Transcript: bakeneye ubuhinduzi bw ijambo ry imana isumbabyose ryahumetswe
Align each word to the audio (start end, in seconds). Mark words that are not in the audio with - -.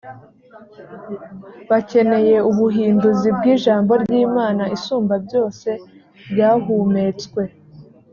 bakeneye 1.69 2.35
ubuhinduzi 2.49 3.27
bw 3.37 3.43
ijambo 3.53 3.91
ry 4.03 4.11
imana 4.25 4.63
isumbabyose 4.75 5.69
ryahumetswe 6.31 7.41